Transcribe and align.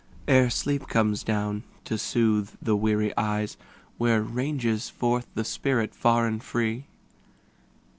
Ere 0.27 0.49
sleep 0.49 0.87
comes 0.87 1.21
down 1.21 1.61
to 1.85 1.95
soothe 1.95 2.49
the 2.59 2.75
weary 2.75 3.15
eyes, 3.17 3.55
Where 3.99 4.23
ranges 4.23 4.89
forth 4.89 5.27
the 5.35 5.45
spirit 5.45 5.93
far 5.93 6.25
and 6.25 6.43
free? 6.43 6.87